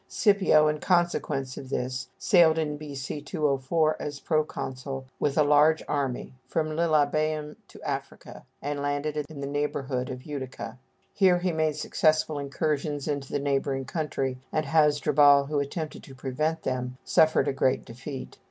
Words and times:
Scipio, 0.07 0.67
in 0.67 0.79
consequence 0.79 1.57
of 1.57 1.69
this, 1.69 2.07
sailed 2.17 2.57
in 2.57 2.75
B.C. 2.75 3.21
204 3.21 3.97
as 4.01 4.19
proconsul, 4.19 5.05
with 5.19 5.37
a 5.37 5.43
large 5.43 5.83
army, 5.87 6.33
from 6.47 6.69
Lilybæum 6.69 7.55
to 7.67 7.83
Africa, 7.83 8.43
and 8.63 8.81
landed 8.81 9.15
in 9.29 9.41
the 9.41 9.45
neighborhood 9.45 10.09
of 10.09 10.23
Utica. 10.23 10.79
Here 11.13 11.37
he 11.37 11.51
made 11.51 11.75
successful 11.75 12.39
incursions 12.39 13.07
into 13.07 13.31
the 13.31 13.37
neighboring 13.37 13.85
country, 13.85 14.39
and 14.51 14.65
Hasdrubal, 14.65 15.45
who 15.49 15.59
attempted 15.59 16.01
to 16.05 16.15
prevent 16.15 16.63
them, 16.63 16.97
suffered 17.05 17.47
a 17.47 17.53
great 17.53 17.85
defeat. 17.85 18.39